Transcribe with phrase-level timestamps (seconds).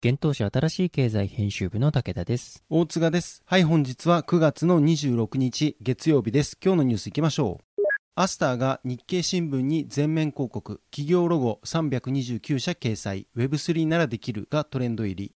[0.00, 2.62] 現当社新しい経済編集部の武田です。
[2.70, 3.42] 大津賀です。
[3.44, 6.56] はい、本日は9月の26日月曜日です。
[6.64, 7.82] 今日のニュースいきましょう。
[8.14, 15.32] アスターが日経新聞に全面広告、企業ロゴ329社掲載、Web3 ならできるがトレンド入り。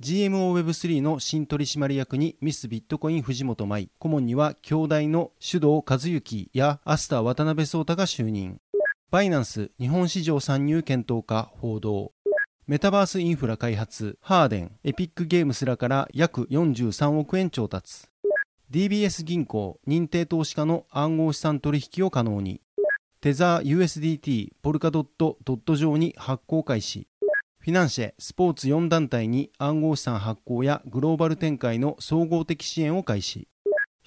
[0.00, 8.58] GMOWeb3 の新取締役にミスビットコイン藤本舞、顧問には兄弟の手動和幸やアスター渡辺壮太が就任。
[9.10, 12.12] バイナンス日本市場参入検討か報道。
[12.68, 18.08] メタバースインフラ開発、ハーデン、エピックゲームスらから約43億円調達。
[18.70, 22.60] DBS 銀行、認定投資家の暗号資産取引を可能に。
[23.22, 27.08] テザー USDT、ポルカドットドット上に発行開始。
[27.58, 33.48] フィナンシェ、スポーツ4団体に暗号資産発行やグローバル展開の総合的支援を開始。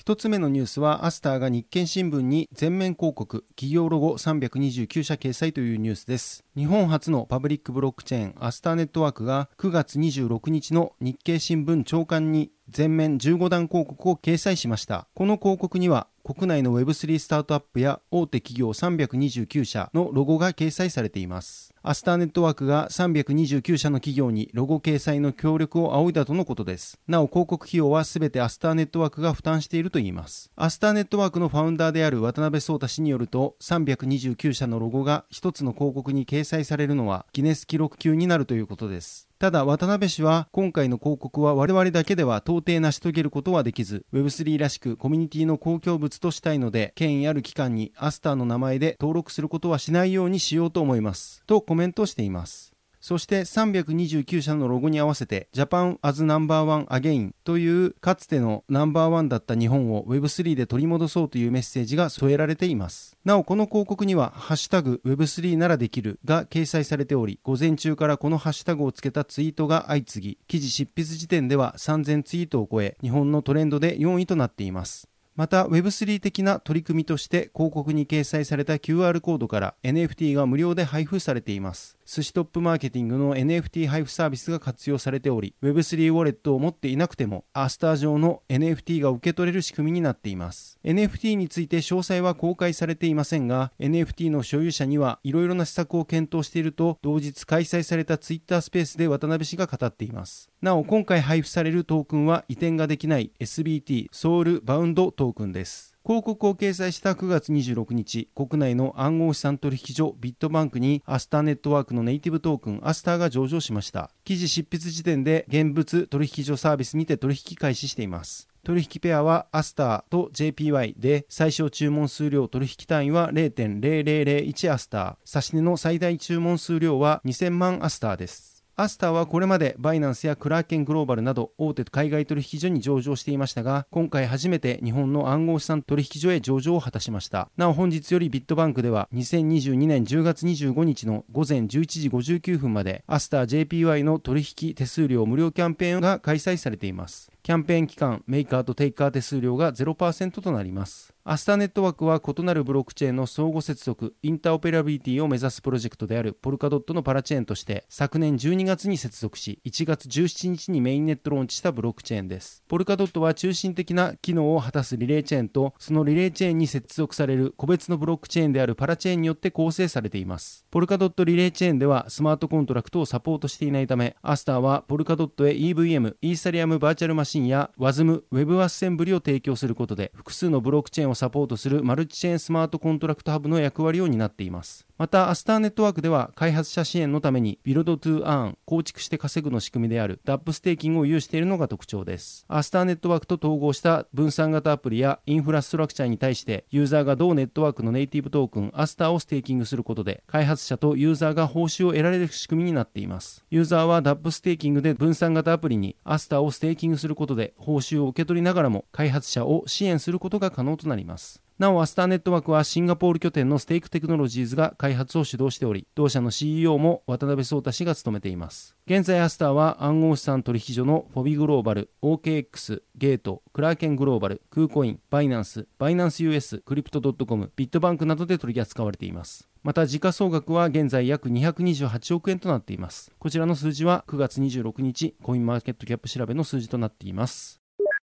[0.02, 6.44] 一つ目のニュースは、アスターが日経新聞に全面広告、企業ロゴ329社掲載というニュースです。
[6.58, 15.08] 日本初のパブリックブロックチェーン、アスターネットワークが9月26日の日経新聞朝刊に全面15段広告を掲載しました。
[15.14, 21.74] この広告には、国内の Web3 スタートアップや大手企業329社のロゴが掲載されています。
[21.84, 27.00] アスターネットワークが329社の企業にロゴ掲載の協力を仰いだとのことです。
[27.08, 30.52] なお広告費用はすべてアスターネットワークが負担しているといいます。
[30.56, 39.31] アスターネットワークのファウンダーである渡辺壮太氏によると、329社のロゴが一つの広告に掲載されるのはギネス記録級になるということです。
[39.42, 51.42] ただ渡辺氏は今回の広告は我々だけでは到底成し遂げることはできず Web3 らしくコミュニティの公共物としたいので権威ある機関にアスターの名前で登録することはしないようにしようと思います。
[51.48, 52.71] とコメントしています。
[53.02, 63.18] そして329社のロゴに合わせて Japan as No.1 Again というかつてのナンバーワンだった日本を Web3 で取り戻そうというメッセージが添えられています。
[63.26, 75.12] なおこの広告にはハッシュタグ Web3 ならできるが掲載されており午前中からこのハッシュタグをつけたツイートが相次ぎ記事執筆時点では3000ツイートを超え日本のトレンドで4位となっています。
[75.36, 81.98] また Web3 的な取り組みとして広告に掲載された QR コードから NFT が無料で配布されています。
[82.14, 90.78] 寿司トップマーケティングの NFT 配布サービスが活用されており Web3 ウォレットを持っていなくてもアスター上の NFT が受け取れる仕組みになっています。
[90.84, 100.50] NFT について詳細は公開されていませんが NFT の所有者にはいろいろな施策を検討していると同日開催された Twitter スペースで渡辺氏が語っています。
[100.62, 105.91] なお今回配布されるトークンは移転ができない SBT Soulbound Token です。
[106.04, 114.10] 広告を掲載した9月26日、国内の暗号資産取引所ビットバンクにアスターネットワークのネイティブトークンアスターが上場しました。
[114.24, 118.50] 記事執筆時点で現物取引所サービスにて取引開始しています。
[118.64, 128.51] 取引ペアはアスターと JPY で最小注文数量取引単位は0.0001アスター、差し値の最大注文数量は2000万アスターです。
[128.78, 137.50] アスターはこれまでバイナンスやクラーケングローバルなど大手海外取引所に上場していましたが、今回初めて日本の暗号資産取引所へ上場を果たしました。
[137.58, 147.30] なお本日よりビットバンクでは2022年10月25日の午前11時59分までアスター JPY の取引手数料無料キャンペーンが開催されています。
[147.44, 151.16] キャンペーン期間、メーカーとテイカー手数料が0%となります。
[151.24, 162.64] アスターネットワークは異なるブロックチェーンの相互接続、インターオペラビリティを目指すプロジェクトであるポルカドットのパラチェーンとして昨年12月に接続し、1月17日にメインネットローンチしたブロックチェーンです。
[162.68, 170.68] ポルカドットは中心的な機能を果たすリレーチェーンと、そのリレーチェーンに接続される個別のブロックチェーンであるパラチェーンによって構成されています。
[170.70, 184.86] ポルカドットリレーチェーンではスマートコントラクトをサポートしていないため、アスターはポルカドットへ EVM、 Ethereum Virtual Machine や WASM、Web アッセンブリを提供することで、複数のブロックチェーンをサポートするマルチチェーンスマートコントラクトハブの役割を担っています。
[184.98, 192.46] また、アスターネットワークでは開発者支援のために、 Build to Earn、構築して稼ぐの仕組みである DAP ステーキングを有しているのが特徴です。
[192.48, 203.44] アスターネットワークと統合した分散型アプリやインフラストラクチャーに対して、ユーザーが同ネットワークのネイティブトークン、アスターをステーキングすることで、開発者とユーザーが報酬を得られる仕組みになっています。
[203.50, 211.44] ユーザーは DAP ステーキングで分散型アプリにアスターをステーキングすることで、報酬を受け取りながらも開発者を支援することが可能となります。
[211.62, 218.76] なお、アスターネットワークはシンガポール拠点のステークテクノロジーズが開発を主導しており、同社の CEO も渡辺創太氏が務めています。
[218.88, 229.48] 現在アスターは暗号資産取引所のフォビグローバル、OKX、ゲート、クラーケングローバル、クーコイン、バイナンス、バイナンス US、 Crypto.com、ビットバンクなどで取り扱われています。
[229.62, 233.12] また時価総額は現在約228億円となっています。
[233.20, 237.62] こちらの数字は9月26日、コインマーケットキャップ調べの数字となっています。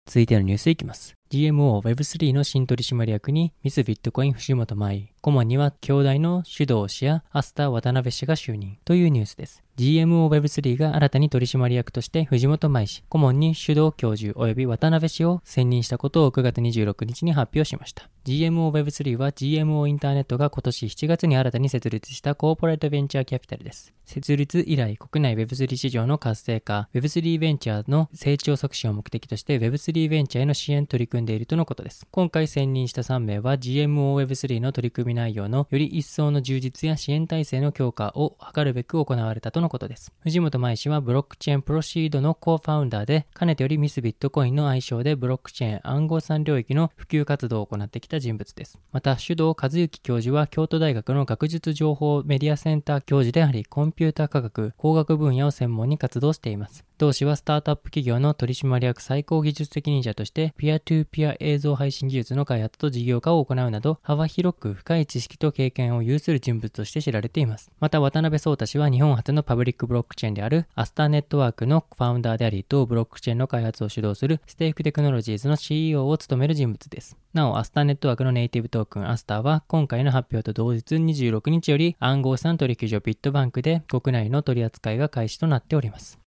[0.06, 1.16] 続いてのニュースいきます。
[1.34, 9.64] GMO Web3 の新取締役にミスビットコイン藤本舞、顧問には兄弟の主導氏やアスター渡辺氏が就任というニュースです。
[9.76, 18.08] GMO Web3 が新たに取締役として藤本舞氏、顧問に主導教授及び渡辺氏を選任したことを9月26日に発表しました。
[18.26, 23.92] GMO Web3 は GMO インターネットが今年7月に新たに設立したコーポレートベンチャーキャピタルです。
[24.06, 32.08] 設立以来、国内 Web3 市場の活性化、Web3 ベンチャーの成長促進を目的として Web3 ベンチャーへの支援取り組んでいるとのことです。
[32.12, 40.12] 今回選任した3名は GMO Web3 の取り組み内容のより一層の充実や支援体制の強化を図るべく行われたとのことです。
[40.22, 48.80] 藤本真衣氏はブロックチェーンプロシードのコーファウンダーで、かねてよりミスビットコインの愛称でブロックチェーン暗号資産領域の普及活動を行ってきた人物です。
[48.92, 56.86] また、首藤一幸教授は京都大学の学術情報メディアセンター教授であり、コンピューター科学、工学分野を専門に活動しています。
[56.98, 67.72] 同氏はスタートアップ企業の取締役最高技術責任者として、ピアトゥーピア映像配信技術の開発と事業化を行うなど、幅広く深い知識と経験を有する人物として知られています。
[67.80, 77.18] また、渡辺創太氏は日本初のパブリックブロックチェーンであるアスターネットワークのファウンダーであり、同ブロックチェーンの開発を主導するステークテクノロジーズの CEO を務める人物です。
[77.34, 86.23] なお、アスターネットワークのネイティブトークンアスターは、今回の発表と同日26日より暗号資産取引所ビットバンクで国内の取扱いが開始となっております。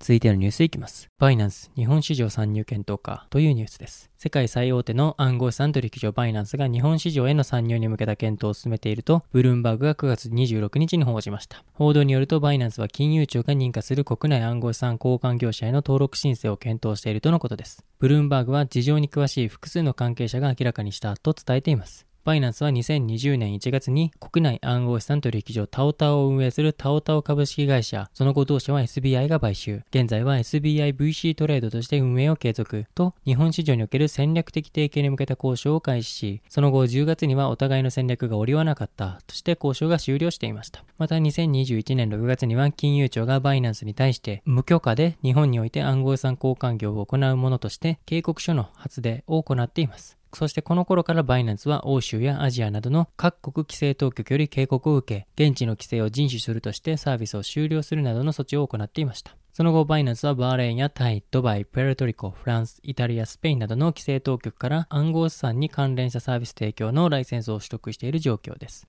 [0.00, 1.08] 続いてのニュースいきます。
[1.18, 4.10] バイナンス日本市場参入検討かというニュースです。
[4.16, 11.62] 世界最大手の暗号資産取引所バイナンスが日本市場への参入に向けた検討を進めていると、ブルームバーグが9月26日に報じました。
[11.74, 17.84] 報道によるとバイナンスは金融庁が認可する国内暗号資産交換業者への登録申請を検討しているとのことです。
[17.98, 22.06] ブルームバーグは事情に詳しい複数の関係者が明らかにしたと伝えています。
[22.22, 29.82] バイナンスは2020年1月に国内暗号資産取引所タオタオを運営するタオタオ株式会社、その後同社は SBI が買収。
[29.90, 40.84] 現在は SBIVC トレードとして運営を継続と、日本市場における戦略的提携に向けた交渉を開始し、その後10月にはお互いの戦略が折り合わなかったとして交渉が終了していました。
[40.98, 50.19] また2021年6月には金融庁がバイナンスに対して無許可で日本において暗号資産交換業を行うものとして警告書の発令を行っています。
[50.32, 59.36] そしてこの頃からバイナンスは欧州やアジアなどの各国規制当局より警告を受け、現地の規制を遵守するとしてサービスを終了するなどの措置を行っていました。
[59.52, 68.86] その後、バイナンスはバーレーンやタイ、ドバイ、プエルトリコ、フランス、イタリア、スペインなどの規制当局から暗号資産に関連したサービス提供のライセンスを取得している状況です。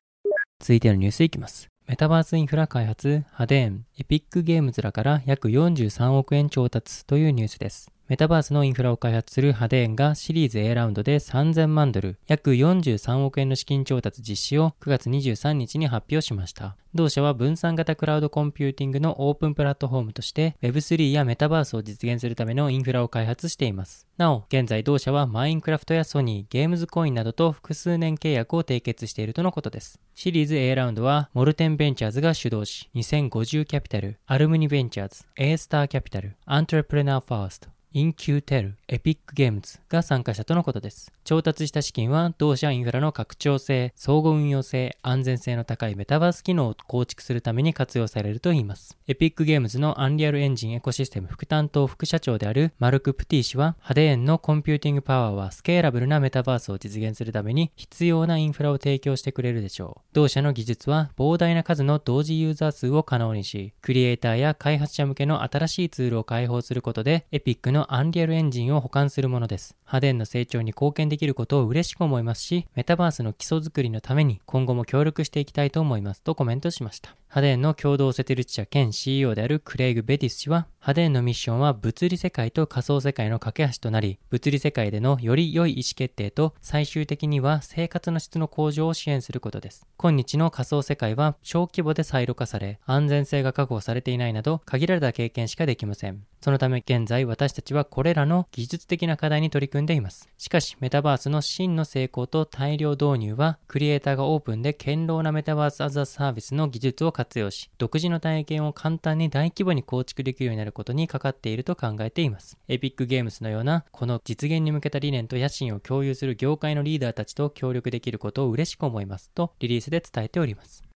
[0.59, 1.67] 続いてのニュースいきます。
[1.87, 7.91] メタバースインフラ開発、ハデーン、エピックゲームズらから約43億円調達というニュースです。
[8.11, 16.75] メタバースのインフラを開発するハデーンがシリーズ A ラウンドで3000万ドル、約43億円の資金調達実施を9月23日に発表しました。
[16.93, 24.09] 同社は分散型クラウドコンピューティングのオープンプラットフォームとして Web3 やメタバースを実現するためのインフラを開発しています。
[24.17, 30.01] なお、現在同社はマインクラフトやソニー、ゲームズコインなどと複数年契約を締結しているとのことです。
[30.15, 41.11] シリーズ A ラウンドはモルテンベンチャーズが主導し、2050キャピタル、アルムニベンチャーズ、アスターキャピタル、アントレプレナーファースト、 In-Q-Tel、エピックゲームズが参加したとのことです。
[41.25, 48.97] 調達した資金は同社インフラの拡張性、相互運用性、安全性の高いメタバース機能を構築するために活用されるといいます。
[49.09, 60.01] エピックゲームズのアンリアルエンジンエコシステム副担当副社長であるマルク・プティ氏は、ハデーンのコンピューティングパワーはスケーラブルなメタバースを実現するために必要なインフラを提供してくれるでしょう。
[60.13, 69.75] 同社の技術は膨大な数の同時ユーザー数を可能にし、クリエイターや開発者向けの新しいツールを開放することで、エピックのアンリアルエンジンを補完するものです。
[69.83, 77.15] ハデンの成長に貢献できることを嬉しく思いますし、メタバースの基礎づくりのために今後も協力していきたいと思いますとコメントしました。
[77.27, 89.87] ハデンの共同設立者兼 CEO であるクレイグ・ベティス氏は、ハデンのミッションは物理世界と仮想世界の架け橋となり、物理世界でのより良い意思決定と最終的には生活の質の向上を支援することです。
[89.97, 96.25] 今日の仮想世界は小規模でサイロ化され、安全性が確保されていないなど限られた経験しかできません。
[96.41, 100.27] そのため現在私たちはこれらの技術的な課題に取り組んでいます。
[100.39, 112.57] しかしメタバースの真の成功と大量導入はクリエイターがオープンで堅牢なメタバースアザサービスの技術を活用し、独自の体験を簡単に大規模に構築できるようになることにかかっていると考えています。
[112.67, 120.90] エピックゲームスのようなこの実現に向けた理念と野心を共有する業界のリーダーたちと協力できることを嬉しく思いますとリリースで伝えております。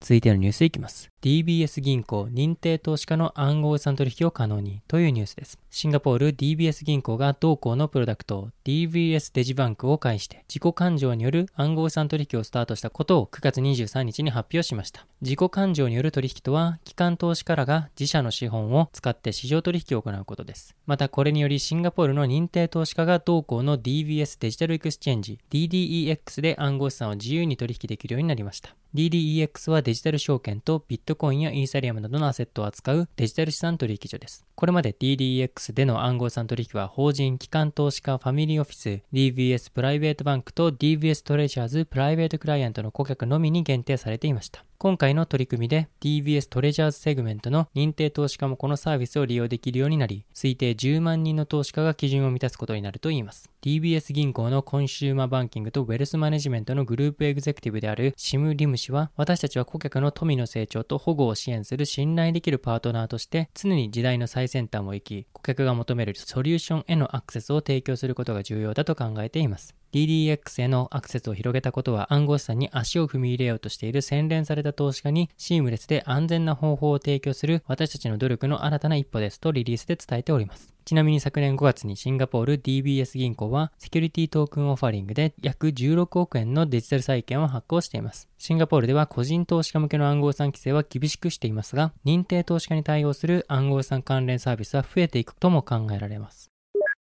[0.00, 1.10] 続いてのニュースいきます。
[1.20, 5.58] DBS 銀行認定投資家の暗号資産取引を可能にというニュースです。
[5.70, 15.04] シンガポール DBS 銀行が同行のプロダクト DBS デジバンクを介して自己勘定による暗号資産取引をスタートしたことを9月23日に発表しました。
[15.20, 20.76] 自己勘定による取引とは、機関投資家らが自社の資本を使って市場取引を行うことです。
[20.86, 28.76] またこれによりシンガポールの認定投資家が同行の DBS デジタルエクスチェンジ DDEX で暗号資産を自由に取引できるようになりました。
[28.94, 34.46] DDEX はデジタル証券とビットコインやイーサリアムなどのアセットを扱うデジタル資産取引所です。
[34.54, 44.64] これまで DDEX での暗号資産取引は法人、機関投資家、ファミリーオフィス、DBS プライベートバンクと DBS トレジャーズプライベートクライアントの顧客のみに限定されていました。
[44.80, 53.50] 今回の取り組みで DBS トレジャーズセグメントの認定投資家もこのサービスを利用できるようになり、推定10万人の投資家が基準を満たすことになるといいます。
[53.60, 69.74] DBS 銀行のコンシューマーバンキングとウェルスマネジメントのグループエグゼクティブであるシム・リム氏は、私たちは顧客の富の成長と保護を支援する信頼できるパートナーとして、常に時代の最先端を行き、顧客が求めるソリューションへのアクセスを提供することが重要だと考えています。
[69.92, 80.74] DDX へのアクセスを広げたことは暗号資産に足を踏み入れようとしている洗練された投資家にシームレスで安全な方法を提供する私たちの努力の新たな一歩ですとリリースで伝えております。
[80.88, 88.26] ちなみに昨年5月にシンガポール DBS 銀行はセキュリティトークンオファリングで約16億円のデジタル債券を発行しています。
[88.38, 96.47] シンガポールでは個人投資家向けの暗号資産規制は厳しくしていますが、認定投資家に対応する暗号資産関連サービスは増えていくとも考えられます。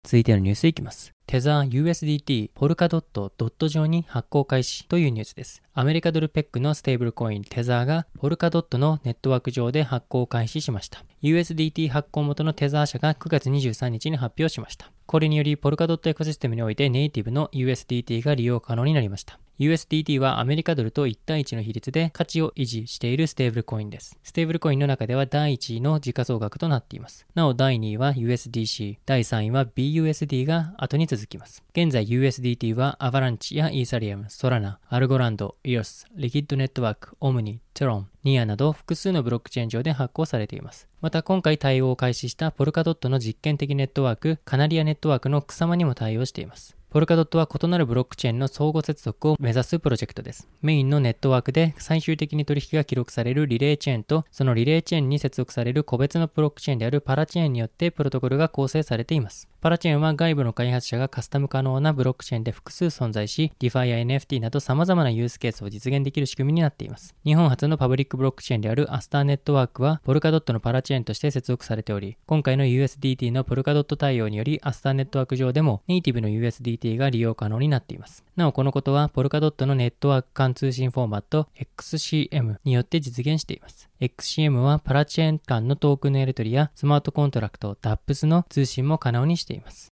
[0.05, 1.15] 続いてのニュースいきます。
[1.27, 5.63] テザー USDT ポルカドットドット上に発行開始というニュースです。
[5.75, 11.05] アメリカドルペックのステーブルコインテザーがポルカドットのネットワーク上で発行開始しました。
[11.23, 14.91] USDT 発行元のテザー社が9月23日に発表しました。
[15.07, 19.39] これによりポルカドットエコシステムにおいてネイティブの USDT が利用可能になりました。
[19.61, 24.19] USDT はアメリカドルと1対1の比率で価値を維持しているステーブルコインです。
[24.23, 27.27] ステーブルコインの中では第1位の時価総額となっています。
[27.35, 31.63] なお第2位は USDC、第3位は BUSD が後に続きます。
[31.73, 40.89] 現在 USDT はアバランチやイーサリアム、ソラナ、アルゴランド、イオス、リキッドネットワーク、オムニ、テロン、ニアなど複数のブロックチェーン上で発行されています。
[41.01, 46.77] また今回対応を開始したポルカドットの実験的ネットワーク、カナリアネットワークのクサマにも対応しています。
[46.93, 50.47] ポルカドットは異なるブロックチェーンの相互接続を目指すプロジェクトです。
[50.61, 59.49] メインのネットワークで最終的に取引が記録されるリレーチェーンと、そのリレーチェーンに接続される個別のブロックチェーンであるパラチェーンによってプロトコルが構成されています。
[59.63, 67.15] パラチェーンは外部の開発者がカスタム可能なブロックチェーンで複数存在し、DeFi や NFT など様々なユースケースを実現できる仕組みになっています。
[67.25, 78.25] 日本発のパブリックブロックチェーンであるアスターネットワークは、ポルカドットのパラチェーンとして接続されており、今回の USDT のポルカドット対応により、アスターネットワーク上でもネイティブの USDT が利用可能になっています。
[78.37, 81.49] なお、このことは、ポルカドットのネットワーク間通信フォーマット
[81.79, 83.89] XCM によって実現しています。
[84.01, 89.93] XCM はパラチェーン間のトークンのやり取りやスマートコントラクト DApps の通信も可能にしています。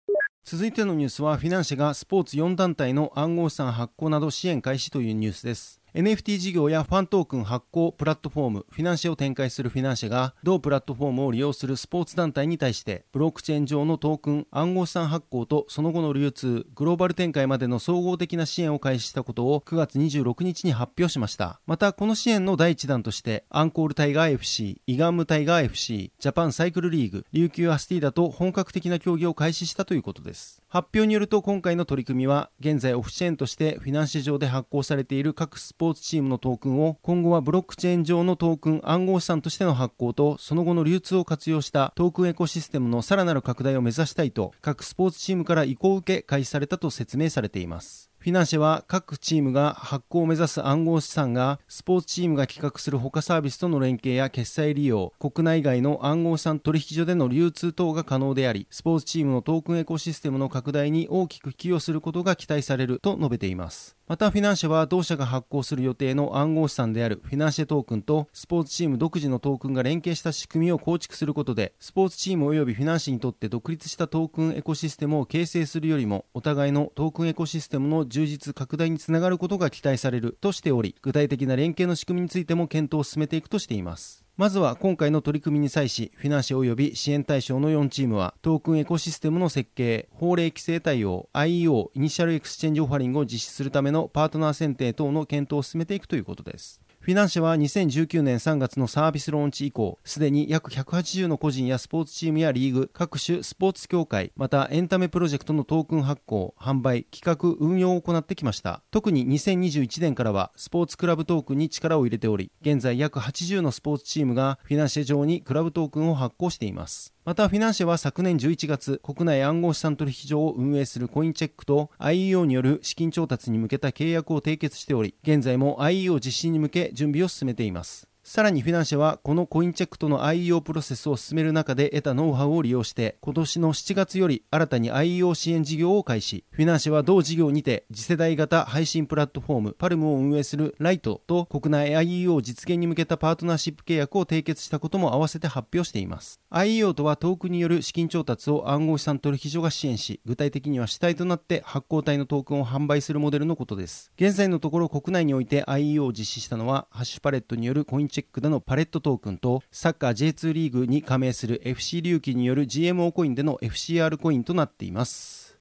[0.50, 21.62] 続いてのニュースはフィナンシェがスポーツ4団体の暗号資産発行など支援開始というニュースです NFT 事業やファントークン発行プラットフォームフィナンシェを展開するフィナンシェが同プラットフォームを利用するスポーツ団体に対してブロックチェーン上のトークン暗号資産発行とその後の流通グローバル展開までの総合的な支援を開始したことを9月26日に発表しました。
[21.66, 30.62] またこの支援の第1弾としてアンコールタイガー FC イガンムタイガー FC ジャパンサイクルリーグ琉球アスティーダと本格的な協議を開始したということです。
[30.70, 48.07] 発表によると今回の取り組みは現在オフチェーンとしてフィナンシェ上で発行されている各スポーツチームのトークンを今後はブロックチェーン上のトークン暗号資産としての発行とその後の流通を活用したトークンエコシステムのさらなる拡大を目指したいと各スポーツチームから意向を受け開始されたと説明されています。
[48.28, 63.97] フィナンシェは各チームが発行を目指す暗号資産がスポーツチームが企画する他サービスとの連携や決済利用、国内外の暗号資産取引所での流通等が可能であり、スポーツチームのトークンエコシステムの拡大に大きく寄与することが期待されると述べています。
[64.10, 84.27] またフィナンシェは同社が発行する予定の暗号資産であるフィナンシェトークンとスポーツチーム独自のトークンが連携した仕組みを構築することでスポーツチーム及びフィナンシェにとって独立したトークンエコシステムを形成するよりもお互いのトークンエコシステムの充実拡大につながることが期待されるとしており具体的な連携の仕組みについても検討を進めていくとしています。
[84.38, 96.84] まずは今回の取り組みに際し、フィナンシェ及び支援対象の4チームは、トークンエコシステムの設計、法令規制対応、IEO、イニシャルエクスチェンジオファリングを実施するためのパートナー選定等の検討を進めていくということです。
[97.08, 108.82] フィナンシェは2019年3月のサービスローンチ以降、すでに約180の個人やスポーツチームやリーグ、各種スポーツ協会、またエンタメプロジェクトのトークン発行、販売、企画、運用を行ってきました。
[108.92, 117.14] 特に2021年からはスポーツクラブトークンに力を入れており、現在約80のスポーツチームがフィナンシェ上にクラブトークンを発行しています。
[117.28, 128.08] またフィナンシェは昨年11月国内暗号資産取引所を運営するコインチェックと IEO による資金調達に向けた契約を締結しており現在も IEO 実施に向け準備を進めています。
[128.30, 136.44] さらにフィナンシェはこのコインチェックとの IEO プロセスを進める中で得たノウハウを利用して今年の7月より新たに IEO 支援事業を開始。
[136.52, 146.42] フィナンシェは同事業にて次世代型配信プラットフォームパルムを運営するライトと国内 IEO 実現に向けたパートナーシップ契約を締結したことも合わせて発表しています。
[146.52, 154.12] IEO とはトークによる資金調達を暗号資産取引所が支援し具体的には主体となって発行体のトークンを販売するモデルのことです。
[154.18, 165.60] 現在のところ国内において IEO を実施したのはハッシュパレットによるコインチチェックでのパレットトークンとサッカー J2 リーグに加盟する FC 琉球による GMO コインでの FCR コインとなっています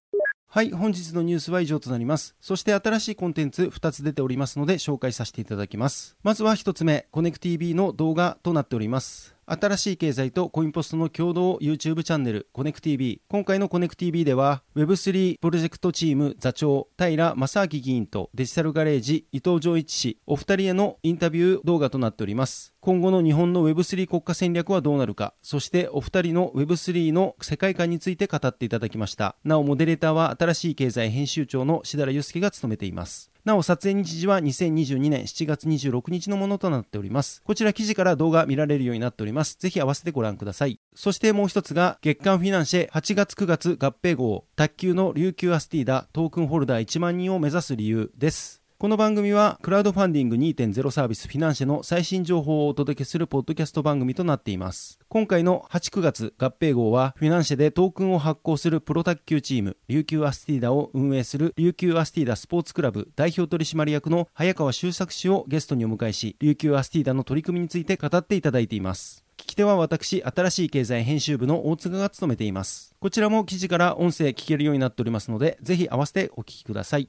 [0.49, 2.35] はい、本日のニュースは以上となります。
[2.41, 6.17] そして新しいコンテンツ2つ出ておりますので紹介させていただきます。
[6.23, 9.36] まずは1つ目、コネク TV の動画となっております。
[9.49, 22.75] 新しい経済とコインポストの共同 YouTube チャンネルコネク TV 今回のコネク TV では Web3 プロジェクトチーム座長平正明議員とデジタルガレージ伊藤浄一氏お二人へのインタビュー動画となっております。
[22.81, 29.37] 今後の日本の Web3 国家戦略はどうなるかそしてお二人の Web3 の世界観について語っていただきました。
[29.45, 33.31] なおモデレーターは新しい経済編集長の志田祐介が務めています。
[33.47, 37.43] なお、撮影日時は2022年7月26日のものとなっております。
[37.45, 39.57] こちら記事から動画見られるようになっております。
[39.61, 40.81] ぜひ合わせてご覧ください。
[40.97, 48.66] そしてもう一つが、月刊フィナンシェ8月9月合併号、卓球の琉球アスティーダトークンホルダー1万人を目指す理由です。
[48.79, 54.99] この番組はクラウドファンディング2.0サービスフィナンシェの最新情報をお届けするポッドキャスト番組となっています。
[55.09, 69.25] 今回の8、9月合併号はフィナンシェでトークンを発行するプロ卓球チーム琉球アスティーダを運営する琉球アスティーダスポーツクラブ代表取締役の早川周作氏をゲストにお迎えし琉球アスティーダの取り組みについて語っていただいています。
[69.39, 72.95] 聞き手は私、新しい経済編集部の大塚が務めています。
[73.01, 77.09] こちらも記事から音声聞けるようになっておりますので、ぜひ合わせてお聞きください。